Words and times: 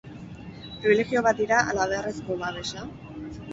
Pribilegio 0.77 1.23
bat 1.27 1.43
dira 1.43 1.61
ala 1.73 1.87
beharrezko 1.93 2.41
babesa? 2.43 2.89